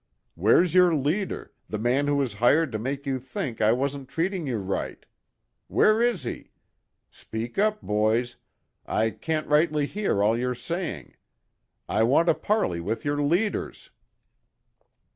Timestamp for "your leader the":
0.73-1.77